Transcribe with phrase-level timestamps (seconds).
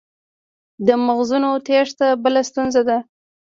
[0.85, 2.97] د مغزونو تیښته بله ستونزه ده.